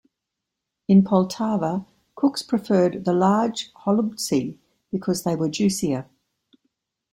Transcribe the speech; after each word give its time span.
In 0.87 1.03
Poltava 1.03 1.85
cooks 2.15 2.41
preferred 2.41 3.05
the 3.05 3.13
large 3.13 3.69
holubtsi 3.85 4.57
because 4.89 5.21
they 5.21 5.35
were 5.35 5.47
juicier. 5.47 6.09